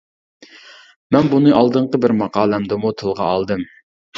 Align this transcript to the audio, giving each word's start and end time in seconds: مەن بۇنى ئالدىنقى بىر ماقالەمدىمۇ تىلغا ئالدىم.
مەن 1.17 1.29
بۇنى 1.35 1.53
ئالدىنقى 1.59 2.01
بىر 2.07 2.17
ماقالەمدىمۇ 2.23 2.93
تىلغا 3.03 3.31
ئالدىم. 3.35 3.67